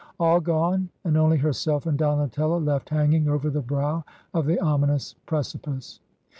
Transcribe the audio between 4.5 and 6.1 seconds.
ominous precipice.